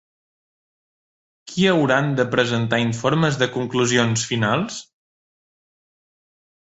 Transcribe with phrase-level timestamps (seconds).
[1.49, 4.81] Qui hauran de presentar informes de conclusions finals?